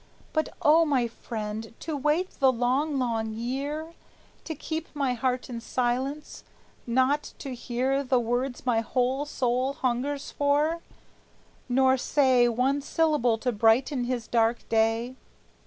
[0.33, 3.93] But oh, my friend, to wait the long, long year,
[4.45, 6.43] To keep my heart in silence,
[6.87, 10.81] not to hear The words my whole soul hungers for,
[11.69, 15.17] nor say One syllable to brighten his dark day!